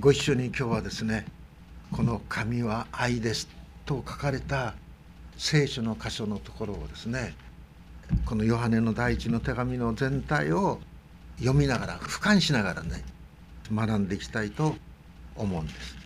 [0.00, 1.26] ご一緒に今日はですね
[1.92, 3.48] この「神は愛です」
[3.84, 4.72] と書かれた
[5.36, 7.34] 聖書の箇所のところをですね
[8.24, 10.80] このヨハネの第一の手紙の全体を
[11.38, 13.04] 読みながら俯瞰しながらね
[13.70, 14.74] 学んでいきたいと
[15.36, 15.96] 思うんです。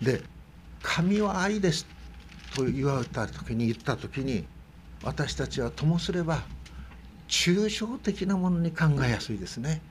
[0.00, 0.22] で
[0.82, 1.84] 「神は愛です」
[2.56, 4.46] と言われた時に言った時に
[5.02, 6.42] 私たちはともすれば
[7.28, 9.82] 抽象的なものに考えやすいですね。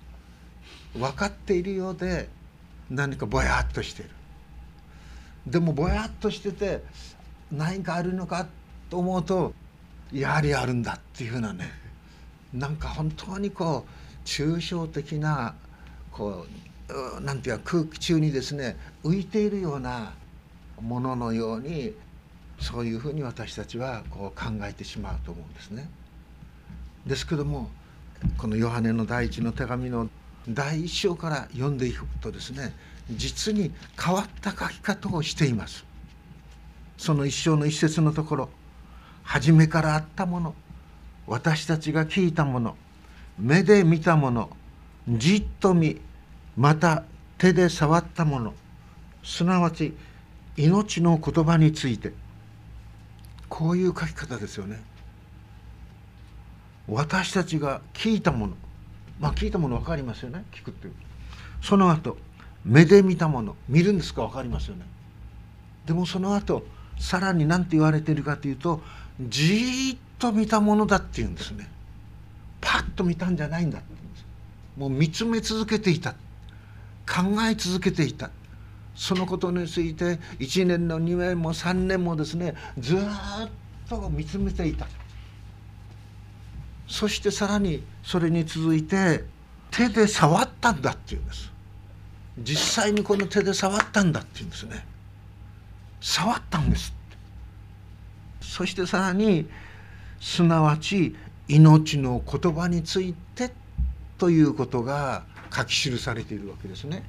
[0.96, 2.28] 分かっているようで
[2.90, 4.10] 何かぼやっとしてる。
[5.48, 6.84] でもぼやっとしてて
[7.52, 8.48] 何かあるのか
[8.90, 9.54] と思うと
[10.12, 11.70] やはりあるんだっていうふうなね
[12.54, 15.54] なんか本当にこう抽象的な
[16.12, 16.46] こ
[17.18, 20.14] うなんていうか空気中にですね浮いているような
[20.82, 21.94] もののように
[22.60, 25.90] そういうふうに私たちはこう考えてしまうと思うんですね。
[27.06, 27.70] ですけども
[28.38, 30.10] このヨハネの第一の手紙の
[30.48, 32.74] 第一章から読んでいくとですね
[33.10, 35.86] 実に変わった書き方をしています。
[36.98, 38.50] その一章の一節のところ
[39.24, 40.56] 初めからあったもの
[41.28, 42.78] 私たちが聞いたもの
[43.38, 44.50] 目で見たもの
[45.10, 46.00] じっと見
[46.56, 47.04] また
[47.38, 48.54] 手で触ったもの
[49.24, 49.94] すなわち
[50.56, 52.14] 命の言葉について
[53.50, 54.82] こういう書き方ですよね。
[56.88, 58.54] 私たちが聞いたもの
[59.20, 60.44] まあ聞いたもの分かりますよね？
[60.52, 60.94] 聞くっていう。
[61.62, 62.18] その後
[62.64, 64.86] 目で見たもの見るんですか分かりますよね？
[65.86, 66.66] でもその後
[67.00, 68.82] さらに何て言われているかというと
[69.20, 71.70] じっと見たものだっていうんですね。
[72.62, 74.26] パッと見たんじゃないんだって言うんです。
[74.78, 76.14] もう見つめ続けていた。
[77.08, 78.32] 考え続けていた。
[78.96, 83.00] そのことについて1年の2年も3年もですねずっ
[83.90, 84.88] と見つめていた。
[86.88, 89.24] そしてさらにそれに続いて
[89.72, 91.52] 手で触ったんだっていうんです。
[92.40, 94.86] 実際にこの手で触ったんだっていうんですね。
[96.02, 96.94] 触ったんです
[98.40, 99.48] そしてさらに
[100.22, 101.16] すなわち
[101.48, 103.52] 命の言葉について
[104.18, 105.24] ということが
[105.54, 107.04] 書き記されているわけですね。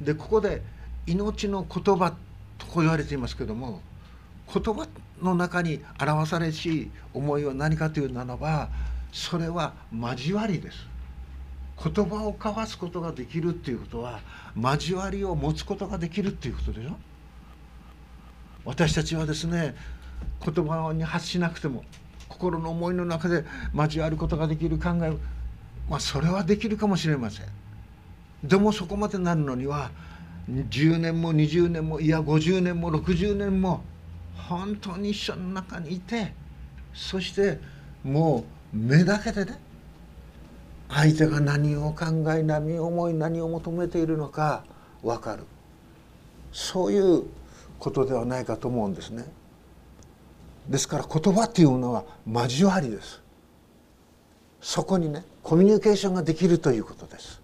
[0.00, 0.62] でここで
[1.06, 2.14] 命の言葉
[2.58, 3.80] とこう言われていますけども
[4.52, 4.86] 言葉
[5.22, 8.68] の中に表されし思いは何かというならば
[9.12, 10.88] それは交わりです。
[11.82, 14.20] 言葉を交わすことができるっていうことは
[14.54, 16.96] 交わりを持つことができるっていうことでしょ？
[18.66, 19.74] 私たちはですね
[20.44, 21.84] 言葉に発しなくても
[22.28, 23.44] 心の思いの中で
[23.74, 25.16] 交わることができる考え
[25.88, 27.46] まあそれはできるかもしれません
[28.44, 29.90] でもそこまでなるのには
[30.50, 33.82] 10年も20年もいや50年も60年も
[34.36, 36.32] 本当に一緒の中にいて
[36.94, 37.58] そして
[38.02, 39.58] もう目だけでね
[40.88, 44.64] 相手が何を考え何を思い何を求めているのか
[45.02, 45.44] 分かる
[46.52, 47.24] そういう
[47.78, 49.24] ことではないかと思うんですね。
[50.68, 53.22] ですから言葉っていうのは交わりです。
[54.60, 57.40] そこにねコミュニケーションができるということです。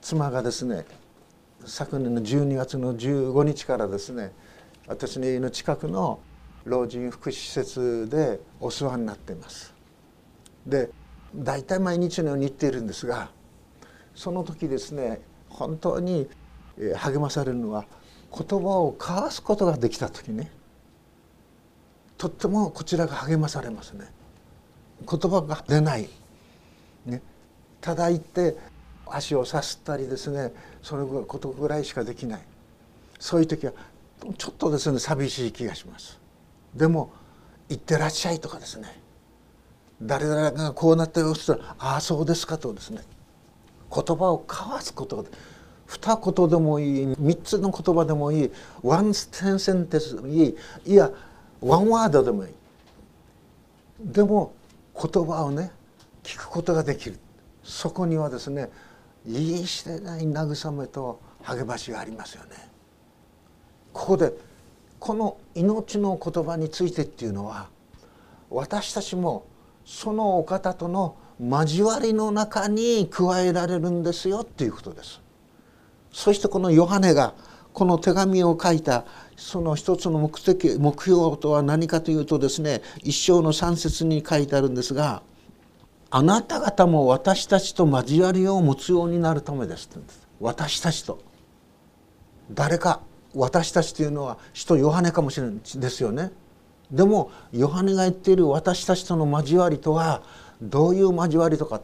[0.00, 0.84] 妻がですね
[1.66, 4.32] 昨年の12月の15日からですね
[4.86, 6.20] 私の家の近くの
[6.64, 9.74] 老人福祉施設でお世話になっています。
[10.66, 10.90] で
[11.34, 13.30] 大体毎日のように行っているんですが
[14.14, 16.28] その時ですね本当に
[16.96, 17.86] 励まされるのは
[18.36, 20.50] 言葉を交わすことができた時ね
[22.18, 24.06] とってもこちらが励まされますね。
[25.08, 26.10] 言葉が出ない、
[27.06, 27.22] ね、
[27.80, 28.56] ただ言って
[29.14, 32.40] 足をさすったりですねそのことぐらいしかできない。
[33.18, 33.72] そういう時は
[34.38, 36.18] ちょっとですね寂しい気がします。
[36.74, 37.10] でも
[37.68, 39.00] 「行ってらっしゃい」とかですね。
[40.02, 43.02] 誰々がこうなったよしたら「ああそうですか」とですね。
[43.92, 45.24] 言葉を交わすことが
[45.86, 48.50] 二言でもいい三つの言葉でもいい
[48.82, 50.56] ワンセンセンテスでもいい
[50.86, 51.10] いや
[51.60, 52.52] ワンワードでもいい。
[54.00, 54.52] でも
[54.94, 55.72] 言葉をね
[56.22, 57.18] 聞くことができる。
[57.62, 58.70] そこにはですね
[59.26, 62.50] 言い知れない慰めと励ましがありますよね。
[63.92, 64.32] ここで
[64.98, 67.68] この命の言葉についてっていうのは
[68.50, 69.46] 私たちも
[69.84, 75.20] そのお方との交わりの中に加えられるんですよっていうことです。
[76.12, 77.34] そしてこのヨハネが
[77.72, 79.04] この手紙を書いた
[79.36, 85.22] その一つの目的目標とは何かというとですね一章の三節に書いてあるんですが
[86.12, 89.88] あなた方も私たちと交わりを持つようになるためです
[90.40, 91.20] 私たちと。
[92.52, 93.00] 誰か
[93.32, 96.32] 私たちというのは使徒ヨハネかもしれないですよね。
[96.90, 100.22] でもヨハネが言っている私たちとの交わりとは
[100.60, 101.80] どういう交わりとか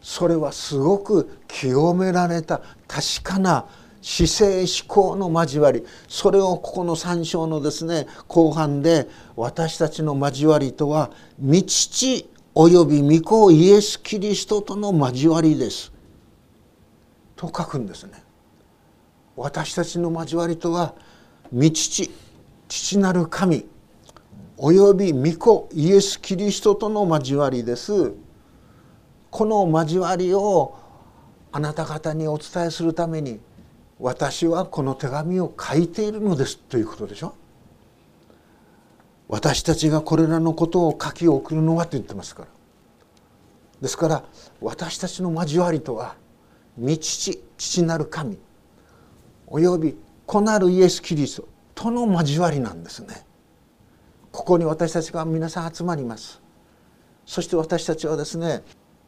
[0.00, 3.66] それはすごく清められた確かな
[4.00, 5.84] 姿勢思考の交わり。
[6.06, 12.28] それをここの3章のですね後半で私たちの交わりとは「道父
[12.60, 15.92] および御子イエス・キリストとの交わりです」
[17.36, 18.24] と書くんですね。
[19.36, 20.96] 私たちの交わりとは
[21.52, 22.10] 道父
[22.66, 23.64] 父なる神
[24.56, 28.12] および御子イエス・キリストとの交わりです。
[29.30, 30.74] この交わりを
[31.52, 33.38] あなた方にお伝えするために
[34.00, 37.34] 私はこの手紙を書いているのですということでしょ
[39.28, 42.48] 私たちがこれらのことを書き送るのはと言ってますから。
[43.82, 44.24] ですから
[44.60, 46.16] 私たちの交わりとは
[46.76, 48.38] 道父父なる神
[49.46, 49.96] および
[50.26, 53.24] 子なるイエス・キリストとの交わりなんですね。
[54.32, 56.40] ここに私たちが皆さん集まります。
[57.24, 58.62] そして私たちはですね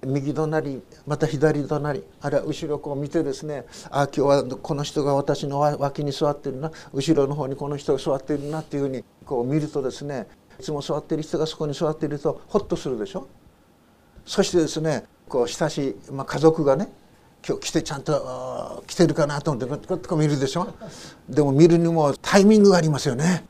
[0.06, 10.26] 右隣また左隣あるいは後ろこう見てですねああ今日はこの人が私の脇に座ってるな後ろの方にこの人が座ってるなっていうふうにこう見るとですね
[10.58, 13.26] いつも座ってる人がそこに座っているとホッとするでしょ？
[14.25, 16.88] そしてですねこう親しい、まあ、家族がね
[17.46, 20.75] 今日来てちゃんと来てるかなと思ってこうこう見るでしょ？
[21.29, 23.44] でも見るにもタイミングがありますよね。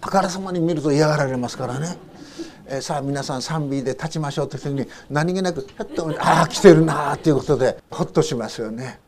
[0.00, 1.96] あからさまに見ると嫌がられますからね。
[2.68, 9.00] えー、さあ皆さん賛美で立ちましょうって時に何気なくふっとああ来てるなっていうことでほっとしますよね。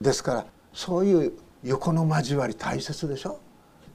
[0.00, 1.32] ですからそういう
[1.62, 3.38] 横の交わり大切でしょ？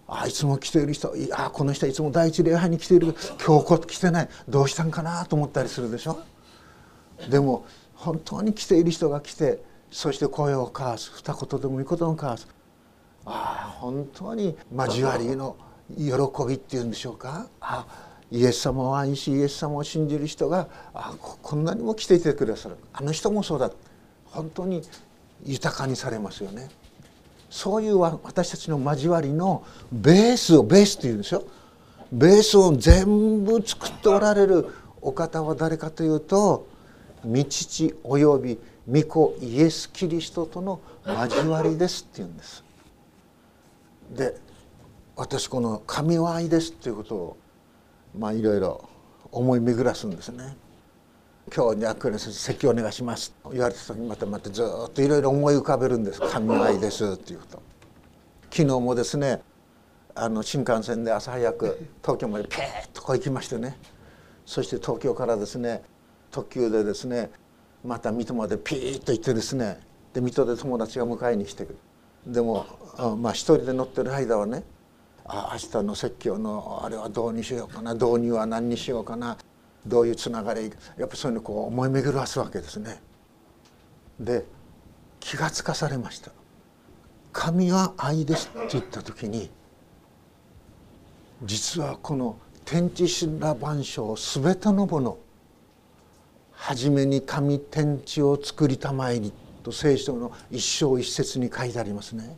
[0.08, 3.14] あいつも来ている人いやこの人いつも第一礼拝に来ている
[3.46, 4.30] 今日来てない。
[4.48, 6.20] どうしたんかなと思ったりするでしょ？
[7.30, 9.62] でも本当に来ている人が来て
[9.92, 11.12] そして声を交わす。
[11.16, 12.48] 二言でもいいことを交わす。
[13.26, 15.58] ああ本当に交わりの
[15.98, 16.14] 喜
[16.48, 17.48] びっていうんでしょうか？
[17.60, 17.86] あ
[18.32, 23.72] イエス様を愛しイエス様を信じる人があこんなにも来ていてくださるあの人もそうだ
[24.26, 24.82] 本当に
[25.46, 26.70] 豊かにされますよね。
[27.50, 31.44] そういう私たちの交わりのベースをベースっていうんですよ。
[32.12, 34.68] ベースを全部作っておられる
[35.02, 36.68] お方は誰かというと
[37.24, 38.60] 道父および
[38.90, 42.64] 御子イエス・キリストとの交わりですっていうんです。
[44.12, 44.38] で
[45.16, 47.38] 私この「神は愛です」っていうことを
[48.16, 48.88] まあいろいろ
[49.32, 50.56] 思い巡らすんですね。
[51.56, 53.32] 今日にクレス席お願いします。
[53.44, 57.62] と言われた時にまたまたずっといろいろ思い浮かべるんです「神愛です」っていうと。
[58.52, 59.42] 昨日もですね
[60.14, 63.78] あの新幹線で朝早く東京までピーッとこう行きましてね。
[64.46, 65.84] そして東京からですね
[66.32, 67.32] 特急でですね
[67.84, 69.80] また水戸までピーッと行ってですね。
[70.14, 71.78] で水戸で友達が迎えに来てくる。
[72.26, 72.66] でも
[73.20, 74.64] まあ一人で乗ってる間はね
[75.28, 79.38] あ明日の説教のあれはどうにしようかな導入は何にしようかな
[79.86, 83.02] どういうつながりやっぱそういうのこう思い巡らすわけですね。
[84.20, 84.46] で
[85.20, 86.32] 気がつかされました
[87.34, 89.52] 「神は愛です」って言った時に
[91.44, 95.18] 実はこの天地神羅万象すべてのもの
[96.54, 99.32] 初めに神天地を作りたまえり
[99.64, 102.38] と聖書の一章一節に書いてありますね。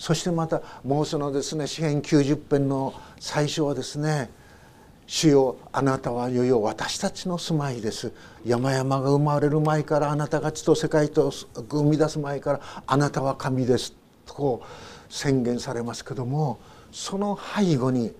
[0.00, 4.30] そしてまたもうそのですね詩編90編の最初はですね
[5.06, 8.10] 「主よあなたはいよいよ私たちの住まいです」
[8.46, 11.30] 「山々が生まれる前からあなたが地と世界と
[11.68, 13.92] 生み出す前からあなたは神です」
[14.24, 16.60] とこう宣言されますけども
[16.90, 18.14] その背後に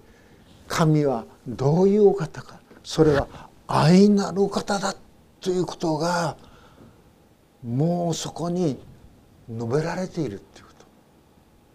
[0.69, 3.27] 神はどういうお方かそれは
[3.67, 4.95] 愛なるお方だ
[5.41, 6.37] ということが
[7.67, 8.79] もうそこに
[9.49, 10.70] 述べられているっていう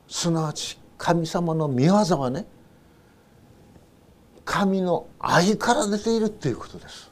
[0.08, 2.46] すなわち神様の御業はね
[4.44, 7.12] 神の愛から出ているっていうことです。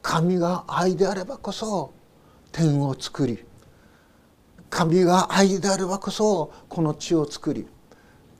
[0.00, 1.92] 神が愛であればこそ
[2.50, 3.44] 天を作り
[4.68, 7.66] 神が愛であればこそこの地を作り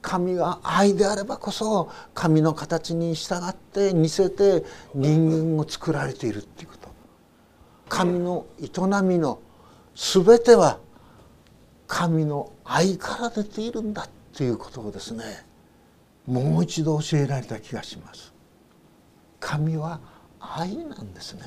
[0.00, 6.88] 神が愛であればこそ神の形に従って似せて人間を作られているっていうこと。
[7.88, 8.68] 神の営
[9.02, 9.38] みの
[9.94, 10.78] 全ては
[11.92, 15.24] 神の愛から出ているんだっていうことをですね
[16.26, 18.32] もう一度教えられた気がします。
[19.38, 20.00] 神は
[20.40, 21.42] 愛なんですね。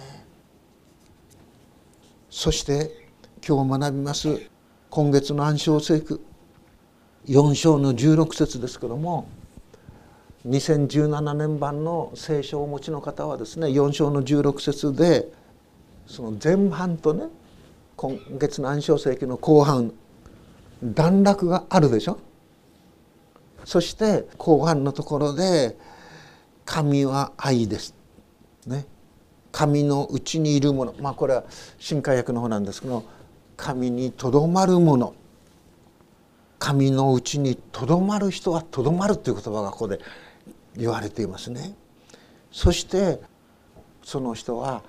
[2.29, 3.07] そして
[3.45, 4.39] 今日学びます
[4.91, 6.21] 今月の暗唱聖句
[7.25, 9.27] 4章の16節ですけども
[10.47, 15.27] 2017年版の聖書をお持ちの方はですね4章の16節で
[16.05, 17.29] その前半とね
[17.95, 19.91] 今月の暗唱聖句の後半
[20.83, 22.19] 段落があるでしょ？
[23.63, 25.77] そして後半のところで
[26.65, 27.95] 「神は愛です」
[28.67, 28.85] ね。
[29.51, 30.93] 神のうちにいるもの。
[30.99, 31.45] まあこれは
[31.79, 33.03] 新海訳の方なんですけど
[33.55, 35.13] 神にとどまるもの。
[36.59, 39.99] 神のうちにとどまる人はとどまるという言葉がここで
[40.75, 41.75] 言われていますね。
[42.51, 43.21] そして
[44.03, 44.81] その人は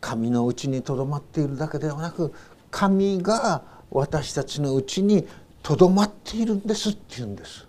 [0.00, 2.32] 神のうちにとどまっているだけではなく
[2.70, 5.26] 神が私たちのうちに
[5.62, 7.66] とどまっているんですって言うんです。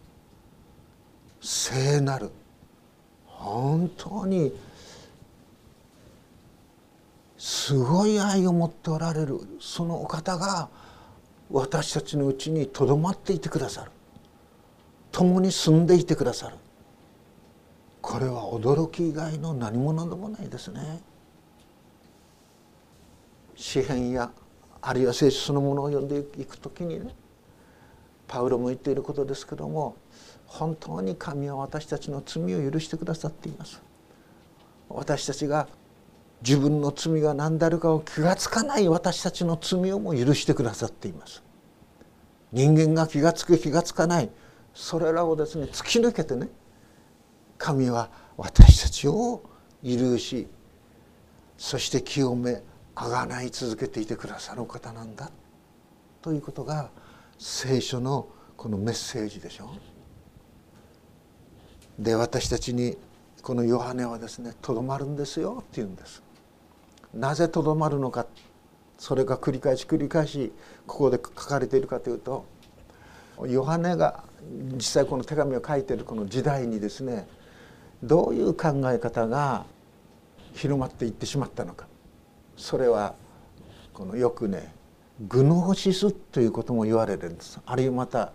[1.42, 2.32] 聖なる
[3.26, 4.52] 本当に
[7.38, 10.70] すごい愛を持っておられるそのお方が
[11.52, 13.92] 私たちのうちにとどまっていてくださる
[15.12, 16.56] 共に住んでいてくださる
[18.02, 21.02] これは驚き以外の何者でもないですね。
[23.56, 24.32] 詩篇や
[24.88, 27.14] あるいは聖書そのものを読んでいく時にね
[28.26, 29.98] パウロも言っていることですけども
[30.46, 33.82] 本当に神は私たちの罪を許してくださっています。
[34.88, 35.68] 私たちが
[36.42, 41.44] 自分の罪が何であるかを気がつかない私たちの罪をも許してくださっています。
[42.54, 44.30] 人間が気がつく気がつかない
[44.74, 46.48] それらをですね突き抜けてね
[47.58, 49.44] 神は私たちを
[49.84, 50.48] 許し
[51.58, 52.62] そして清め
[53.00, 55.30] あがない続けていてくださる方なんだ。
[56.24, 56.90] ということが
[57.38, 58.28] 聖書の
[58.58, 59.70] このメッセージでしょ。
[62.00, 62.98] で私たちに
[63.44, 65.58] このヨハネはですねとどまるんですよ。
[65.62, 66.24] って言うんです。
[67.14, 68.26] なぜとどまるのか。
[68.98, 70.52] それが繰り返し繰り返し
[70.88, 72.46] ここで書かれているかというと
[73.48, 74.24] ヨハネが
[74.74, 77.28] 実際この手紙を書いているこの時代にですね
[78.02, 79.66] どういう考え方が
[80.54, 81.86] 広まっていってしまったのか。
[82.58, 83.16] それは
[83.94, 84.74] このよくね
[85.28, 87.60] グノーシスということも言われるんです。
[87.66, 88.34] あるいはまた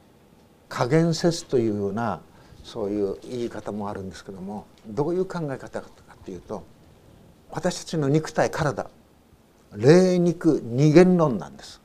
[0.68, 2.20] 加減説というような
[2.64, 5.88] そういう言い方もあるんですけどもどういう考え方か
[6.24, 6.64] というと
[7.50, 8.88] 私たちの肉体体
[9.76, 11.80] 霊肉二元論なんです。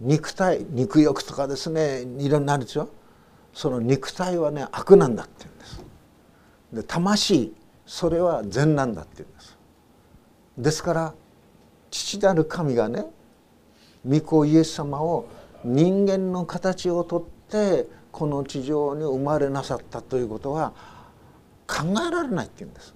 [0.00, 2.88] 肉体肉欲とかですねいろんなあるでしょ。
[3.52, 5.84] その肉体はね悪なんだって言うんです。
[6.72, 7.54] で魂
[7.86, 9.56] それは善なんだって言うんです。
[10.58, 11.14] ですから
[11.94, 13.06] 父なる神がね
[14.04, 15.28] 御子イエス様を
[15.64, 20.72] 人間の形をとってこの地上に生まれなさったということは
[21.68, 22.94] 考えられないって言うんです。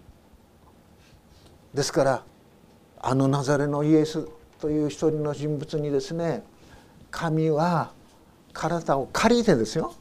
[1.72, 2.24] ですから
[3.00, 4.28] あのナザレのイエス
[4.60, 6.42] という一人の人物にですね
[7.12, 7.92] 神は
[8.52, 9.94] 体を借りてですよ。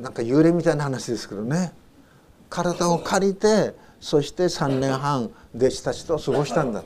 [0.00, 1.72] なんか幽霊みたいな話ですけどね。
[2.48, 6.82] 体を借りてそして3年半弟子たちと過ごしたんだ。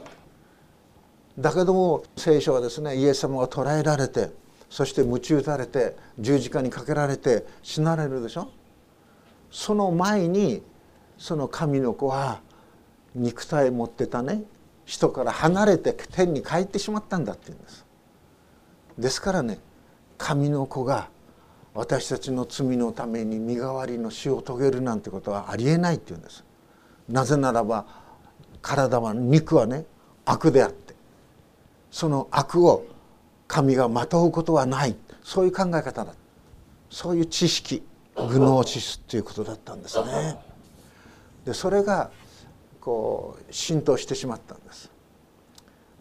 [1.38, 4.30] だけども聖書はですねイエス様が捕らえられて
[4.68, 8.48] そして鞭打たれて十字架にかけられて死なれるでしょ？
[9.50, 10.62] その前に
[11.18, 12.40] その神の子は
[13.14, 14.42] 肉体持ってたね
[14.84, 17.86] 人から離れて天に帰ってしまったんだって言うんです。
[18.98, 19.58] ですからね
[20.18, 21.08] 神の子が
[21.74, 26.44] 私たちの罪のために身代わりの死を遂げるなんてことはありえないっていうんです。
[27.08, 27.86] なぜならば
[28.60, 29.84] 体は肉はね
[30.24, 30.94] 悪であって
[31.92, 32.84] その悪を
[33.46, 34.96] 神がまとうことはない。
[35.22, 36.14] そういう考え方だ。
[36.90, 37.82] そういう知識
[38.16, 40.38] グノーシスということだったんですね。
[41.44, 42.10] でそれが
[42.80, 44.90] こう浸透してしまったんです。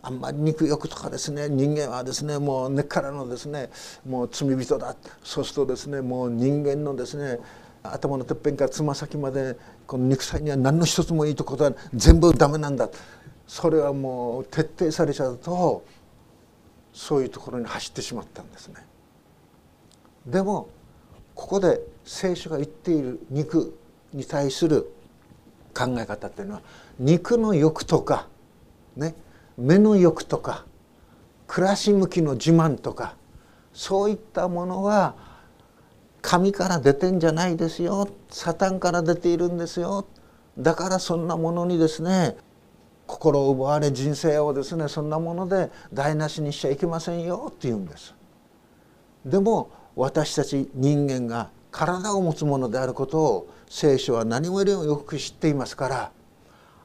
[0.01, 1.49] あんまり肉欲とかですね。
[1.49, 3.69] 人間はですねもう根っからのですね
[4.07, 4.95] もう罪人だ。
[5.23, 7.39] そうするとですねもう人間のですね
[7.83, 9.57] 頭のてっぺんからつま先まで
[9.87, 12.89] この肉体には何の一つもいいとことは全部ダメなんだ。
[13.51, 15.83] それはもう徹底されちゃうと
[16.93, 18.75] そういうところに走ってしまったんですね。
[20.25, 20.69] でも
[21.35, 23.77] ここで聖書が言っている肉
[24.13, 24.89] に対する
[25.73, 26.61] 考え方っていうのは
[26.97, 28.29] 肉の欲とか
[28.95, 29.15] ね
[29.57, 30.63] 目の欲とか
[31.45, 33.15] 暮らし向きの自慢とか
[33.73, 35.13] そういったものは
[36.21, 40.07] 神から出てんじゃないですよサタンから出ているんですよ
[40.57, 42.37] だからそんなものにですね
[43.11, 48.15] 心を奪われ人生をですねそんなもので台無しにしちゃいけませんよって言うんです。
[49.25, 56.11] でも私たち人間が体を持つものであることを聖書は何よりもよく知っていますから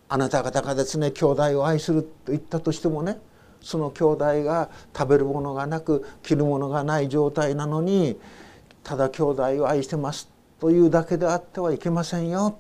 [0.09, 3.19] あなた方がですね兄弟を愛すると言ったとしてもね
[3.61, 8.19] その兄弟が食べるものがなく着るものがない状態なのに
[8.83, 10.29] ただ兄弟を愛してます
[10.59, 12.59] というだけであってはいけませんよ。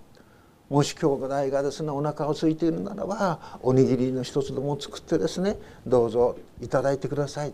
[0.69, 5.57] もし兄弟がですねお腹を空いているならばおにぎりの一つでも作ってですね
[5.87, 7.53] どうぞいただいてください。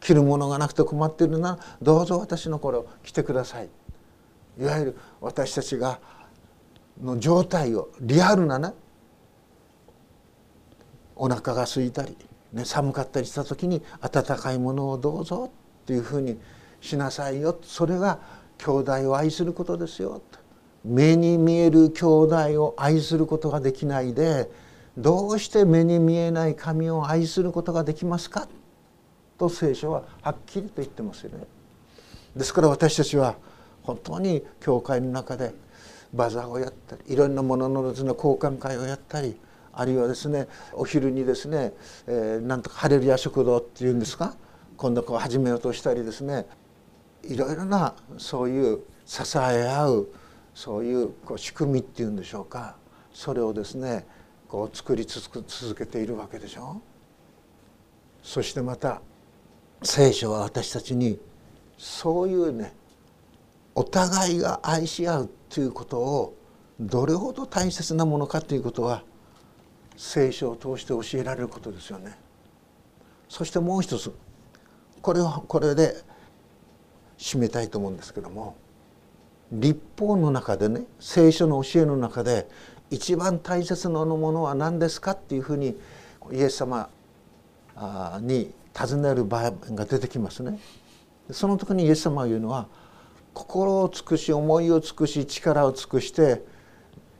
[0.00, 3.68] 着るものがなくて困っているならどうぞ私の頃来てください。
[4.60, 5.98] いわゆる私たちが
[7.02, 8.72] の状態をリアルなね
[11.16, 12.16] お腹が空いたり、
[12.52, 15.50] ね、寒かったりした時に温かいものをどうぞ
[15.82, 16.38] っていうふうに
[16.80, 17.58] しなさいよ。
[17.62, 18.20] それが
[18.58, 20.20] 兄弟を愛することですよ。
[20.30, 20.38] と
[20.84, 24.50] 目に見える兄弟を愛することができないで
[24.96, 28.46] どうして目に見えない神を愛することができますか？
[29.38, 31.46] と聖書ははっきりと言ってますよね。
[32.36, 33.36] ですから私たちは
[33.82, 35.54] 本当に教会の中で
[36.12, 39.36] バザーをやったりいろんなもののですね交換会をやったり
[39.72, 41.72] あるいはですねお昼にですね、
[42.06, 44.36] えー、なんとかハレルヤ食堂っていうんですか？
[44.76, 46.46] 今度こう始めようとしたりですね
[47.24, 50.08] いろいろなそういう支え合う
[50.54, 52.76] そういうこう仕組みっていうんでしょうか
[53.12, 54.06] それをですね
[54.48, 56.80] こう作り続けているわけでしょ
[58.22, 59.02] そしてまた
[59.82, 61.18] 聖書は私たちに
[61.76, 62.72] そういうね
[63.74, 66.36] お互いが愛し合うということを
[66.80, 69.02] どれほど大切なものかということは
[69.96, 72.16] 聖書を通して教えられることですよね。
[73.28, 74.12] そしてもう一つ
[75.02, 75.94] これをこれで
[77.18, 78.56] 締めたいと思うんですけども
[79.60, 82.48] 立法の中でね聖書の教えの中で
[82.90, 85.76] 一番大切なものは何ですかっていうふうに
[86.32, 86.88] イエス様
[88.20, 90.58] に尋ねる場面が出てきますね。
[91.30, 92.66] その時にイエス様が言うのは
[93.32, 96.42] 心を尽くし思いを尽くし力を尽くして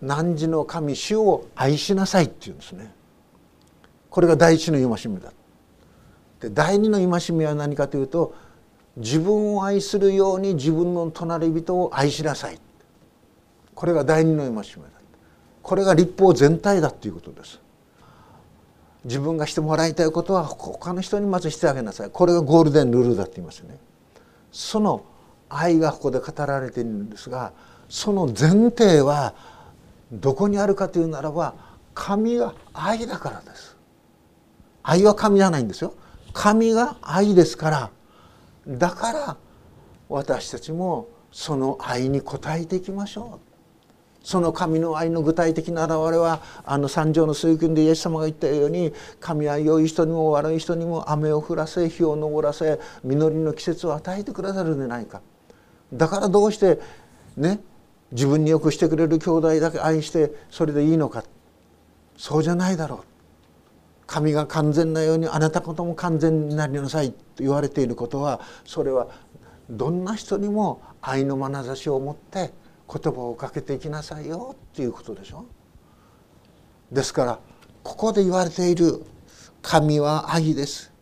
[0.03, 2.93] 汝の神主を愛しなさいっていうんですね。
[4.11, 5.33] これが第一の戒めだ。
[6.41, 8.35] で第二の戒めは何かというと
[8.97, 12.59] 自分を愛するように自分の隣人を愛しなさい。
[13.75, 14.65] これが第二の戒めだ。
[15.63, 17.61] これが立法全体だということです。
[19.05, 22.11] 自分がしてもらいたいことは他の人にまずしてあげなさい。
[22.11, 23.79] これがゴールデンルールだって言いますよね。
[24.53, 25.05] その
[25.49, 27.53] 愛がここで語られているんですが
[27.89, 29.35] その前提は
[30.13, 31.55] どこにあるかというならば
[31.95, 33.77] 神が愛だからです
[34.83, 35.95] 愛は神じゃないんですよ
[36.33, 37.91] 神が愛ですから
[38.67, 39.37] だから
[40.09, 43.55] 私たちもその愛に応えていきましょう。
[44.27, 55.21] その神の愛の具体的な表れはあの三条の水訓でイエス様が言ったように神は良い人にも悪い人にも雨を降らせ火を昇らせ実りの季節を与えてくださるんでないか。
[55.93, 56.81] だからどうして
[57.37, 57.61] ね
[58.13, 61.23] 自分によくしてくれる兄弟だけ愛してそれでいいのか。
[62.17, 63.14] そうじゃないだろう。
[64.07, 69.09] 神が完全なようにあなたことも完全になりなさいと言われていることはそれは
[69.71, 72.53] どんな人にも愛の眼差しを持って
[72.87, 75.47] 言葉をかけていきなさいよっていうことでしょ？
[76.93, 77.39] ですから
[77.83, 79.03] ここで言われている
[79.63, 80.93] 神は愛です。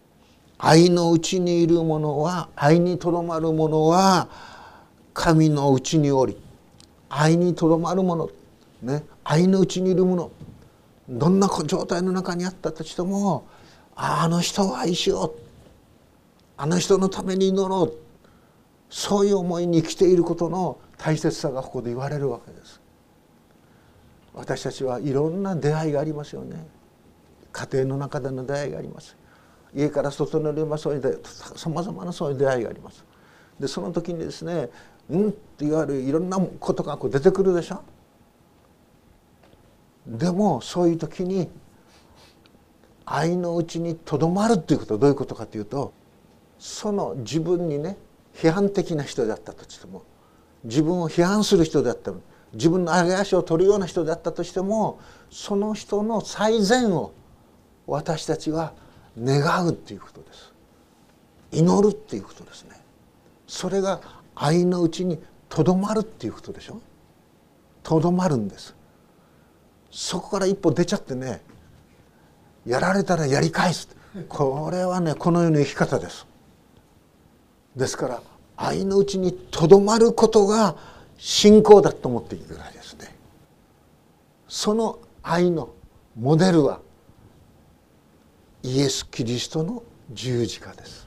[0.59, 4.29] 愛のうちにいるものは愛にとどまるものは
[5.13, 6.37] 神のうちにおり
[7.09, 8.31] 愛にとどまるもの、
[8.81, 10.31] ね、愛のうちにいるもの
[11.19, 13.47] どんな状態の中にあったとしても
[13.95, 15.41] あの人を愛しよう
[16.57, 17.95] あの人のために祈ろう
[18.89, 22.81] そういう思いに生きていることの大切さがここで言われるわけです。
[24.35, 26.65] 私たちはいろんな出会いがありますよね。
[27.53, 29.17] 家庭の中での出会いがあります。
[29.75, 31.21] 家から外に出ますそういう
[31.57, 33.05] さまざまなそういう出会いがあります。
[33.59, 34.69] でその時にですね
[35.11, 37.83] うんって言われるいろんなことがこう出てくるでしょ
[40.07, 41.49] でもそういう時に
[43.05, 45.93] 愛のうちにとどまるっていうことはどういうことかというと
[46.59, 47.97] その自分にね
[48.35, 50.05] 批判的な人であったとしても
[50.65, 52.21] 自分を批判する人であっても
[52.53, 57.13] 自分の上げ足を取るような人であったとしてもその人の最善を
[57.87, 58.73] 私たちは
[59.21, 60.53] 願うっていうことです。
[61.51, 62.81] 祈るっていうことですね。
[63.47, 64.01] それが
[64.35, 66.81] 愛のうちにとどまるっていうことでしょ？
[67.83, 68.75] とどまるんです。
[69.93, 71.43] そこから一歩出ちゃってね
[72.67, 73.89] やられたらやり返す。
[74.29, 76.27] これはねこの世の生き方です。
[77.77, 78.23] ですから
[78.57, 80.77] 愛のうちにとどまることが
[81.19, 83.15] 信仰だと思っていいぐらいですね。
[84.49, 85.71] その愛の
[86.17, 86.81] モデルは
[88.63, 91.07] イエス・キリストの十字架です。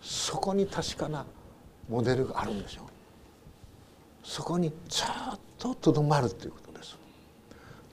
[0.00, 1.26] そこに確かな
[1.88, 2.84] モデルがあるんでしょう。
[4.22, 5.06] そこにずっ
[5.58, 6.67] ととどまるということ。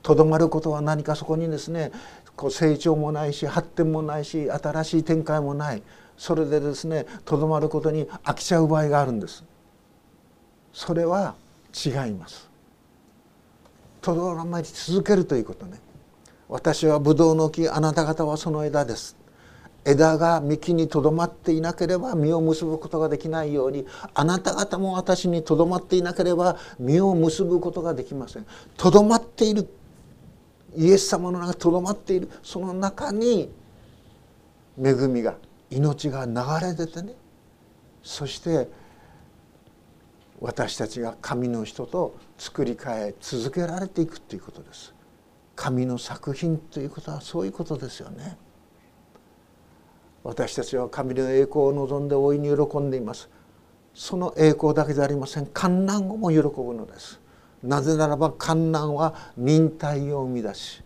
[0.06, 1.91] とどまることは何かそこにですね
[2.36, 5.82] こう成長もないし発展もないし新しい展開もない。
[6.15, 9.44] それでですねとどまることに飽きちゃう場合があるんです。
[10.74, 11.34] それは
[11.74, 12.48] 違います。
[14.00, 15.80] とどまり続けるということね。
[16.50, 19.18] 私はブドウの木あなた方はその枝です。
[19.86, 28.46] 枝が幹にとどまっていなければ実を結ぶことができないようにあなた方も私にとどまっていなければ実を結ぶことができません。
[28.78, 29.68] とどまっている
[30.78, 32.30] イエス様の中にとどまっている。
[32.44, 33.52] その中に
[34.82, 35.36] 恵みが
[35.70, 36.34] 命が流
[36.66, 37.14] れ出てね。
[38.04, 38.70] そして
[40.40, 44.94] 私たちが神の人と作り変え続けられていくということです。
[45.56, 48.38] 神の作品ということはそういうことですよね。
[50.24, 53.30] 私たちは神の栄光を望んで大いに喜んでいます。
[53.94, 55.46] その栄光だけではありません。
[55.48, 57.22] 観難後も喜ぶのです。
[57.65, 60.84] なぜならば観難は忍耐を生み出し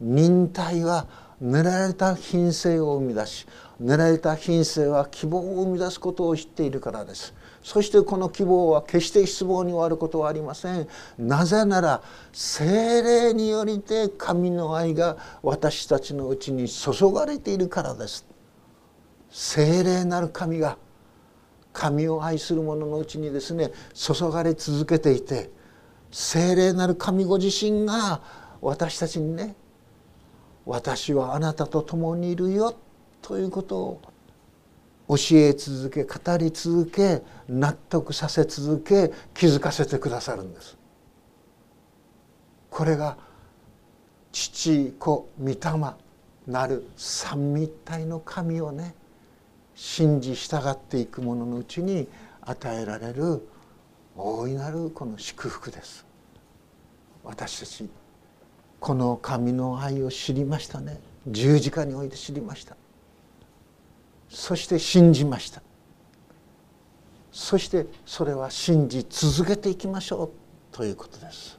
[0.00, 1.06] 忍耐は
[1.42, 3.46] 狙られた品性を生み出し
[3.82, 7.34] 狙られた品性は希望を生み出すことを知っているからです。
[7.64, 10.88] そしてこの希望は決して失望に終わることはありません。
[11.18, 18.24] なぜなら精霊によりて神の愛が私たちのうちに注がれているからです。
[19.30, 20.78] 精霊なる神が
[21.72, 25.50] 神を愛する者のうちにですね注がれ続けていて
[26.12, 28.20] 精霊なる神ご自身が
[28.60, 29.56] 私たちにね
[30.64, 32.76] 私はあなたと共にいるよ
[33.22, 34.02] ということを
[35.08, 40.76] 教え続け語り続け納得させ続け気づかせてくださるんです。
[42.70, 43.16] これが
[44.30, 45.56] 父子御霊
[46.46, 48.94] なる三位一体の神をね
[49.74, 52.08] 信じ従っていく者のうちに
[52.40, 53.46] 与えられる
[54.16, 56.04] 大いなるこの祝福です。
[57.24, 57.88] 私たち
[58.78, 61.00] この神の愛を知りましたね。
[61.26, 62.76] 十字架において知りました。
[64.28, 65.62] そして信じました。
[67.30, 70.30] そしてそれは信じ続けていきましょう。
[70.76, 71.58] ということです。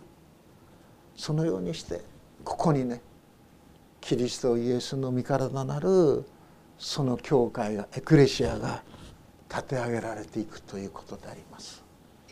[1.16, 2.02] そのようにして
[2.44, 3.02] ここにね
[4.02, 6.26] キリストイエスの身体なる
[6.78, 8.84] その教会がエクレシアが
[9.50, 11.83] 立て上げられていくということであります。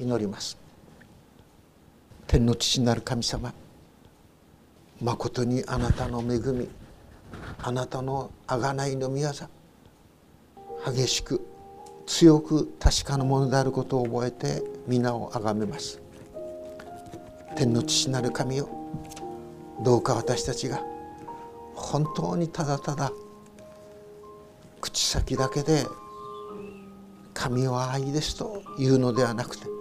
[0.02, 0.58] 祈ります。
[2.26, 3.54] 天の父なる神様
[5.00, 6.68] まことにあなたの恵み
[7.62, 9.30] あなたの贖いの御業
[10.86, 11.46] 激しく
[12.08, 16.02] 強く確かなものであることを覚えて皆をあがめます。
[17.56, 18.70] 天の父なる神よ
[19.84, 20.82] どうか私たちが
[21.76, 23.12] 本当にただただ
[24.80, 25.86] 口先だけで
[27.34, 29.81] 神は愛ですというのではなくて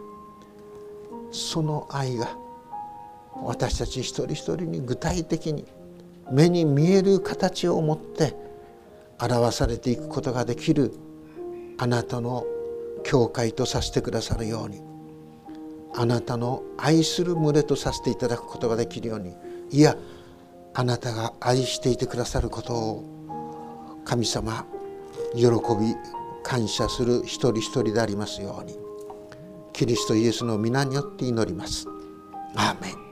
[1.30, 2.36] その愛が
[3.42, 5.64] 私たち一人一人に具体的に
[6.30, 8.34] 目に見える形を持って
[9.20, 10.92] 表されていくことができる
[11.78, 12.44] あなたの
[13.04, 14.82] 教会とさせてくださるように
[15.94, 19.34] あなたの愛する群れとさせていただくことができるように
[19.70, 19.96] いや
[20.74, 24.66] あなたが愛していてくださることを神様
[25.34, 25.50] 喜び
[26.42, 28.89] 感謝する一人一人でありますように。
[29.80, 31.86] キリストイエスの皆によって祈ります。
[32.54, 33.09] アーメン